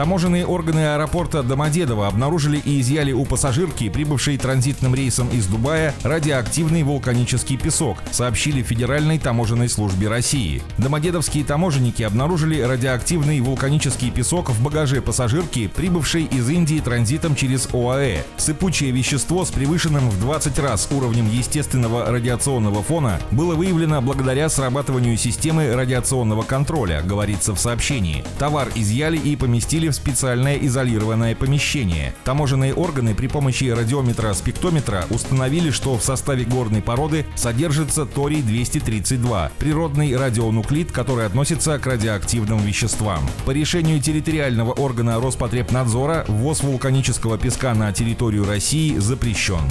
[0.00, 6.84] Таможенные органы аэропорта Домодедово обнаружили и изъяли у пассажирки, прибывшей транзитным рейсом из Дубая, радиоактивный
[6.84, 10.62] вулканический песок, сообщили Федеральной таможенной службе России.
[10.78, 18.22] Домодедовские таможенники обнаружили радиоактивный вулканический песок в багаже пассажирки, прибывшей из Индии транзитом через ОАЭ.
[18.38, 25.18] Сыпучее вещество с превышенным в 20 раз уровнем естественного радиационного фона было выявлено благодаря срабатыванию
[25.18, 28.24] системы радиационного контроля, говорится в сообщении.
[28.38, 32.14] Товар изъяли и поместили в специальное изолированное помещение.
[32.24, 40.92] Таможенные органы при помощи радиометра-спектометра установили, что в составе горной породы содержится торий-232, природный радионуклид,
[40.92, 43.20] который относится к радиоактивным веществам.
[43.44, 49.62] По решению территориального органа Роспотребнадзора ввоз вулканического песка на территорию России запрещен.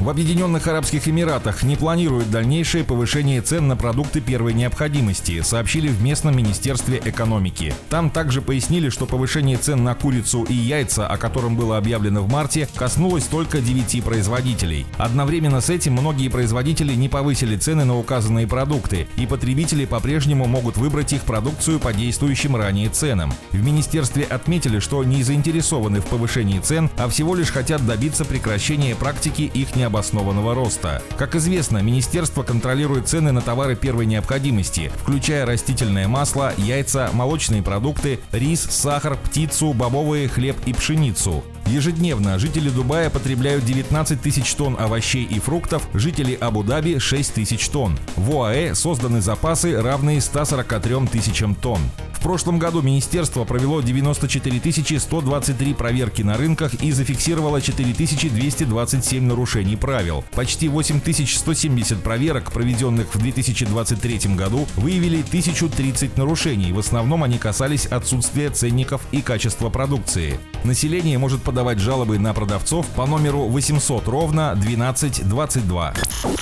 [0.00, 6.00] В Объединенных Арабских Эмиратах не планируют дальнейшее повышение цен на продукты первой необходимости, сообщили в
[6.02, 7.74] местном министерстве экономики.
[7.90, 12.30] Там также пояснили, что повышение цен на курицу и яйца, о котором было объявлено в
[12.30, 14.86] марте, коснулось только 9 производителей.
[14.96, 20.76] Одновременно с этим многие производители не повысили цены на указанные продукты, и потребители по-прежнему могут
[20.76, 23.32] выбрать их продукцию по действующим ранее ценам.
[23.52, 28.94] В министерстве отметили, что не заинтересованы в повышении цен, а всего лишь хотят добиться прекращения
[28.94, 31.02] практики их необоснованного роста.
[31.16, 38.20] Как известно, министерство контролирует цены на товары первой необходимости, включая растительное масло, яйца, молочные продукты,
[38.32, 41.42] рис, сахар, птицу, бобовые, хлеб и пшеницу.
[41.68, 47.98] Ежедневно жители Дубая потребляют 19 тысяч тонн овощей и фруктов, жители Абу-Даби– 6 тысяч тонн.
[48.16, 51.80] В ОАЭ созданы запасы, равные 143 тысячам тонн.
[52.18, 60.24] В прошлом году министерство провело 94 123 проверки на рынках и зафиксировало 4227 нарушений правил.
[60.32, 66.72] Почти 8170 проверок, проведенных в 2023 году, выявили 1030 нарушений.
[66.72, 70.40] В основном они касались отсутствия ценников и качества продукции.
[70.64, 75.94] Население может подавать жалобы на продавцов по номеру 800 ровно 1222.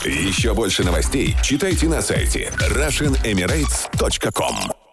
[0.05, 4.86] Еще больше новостей читайте на сайте RussianEmirates.com